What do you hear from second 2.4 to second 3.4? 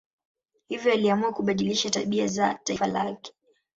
taifa lake.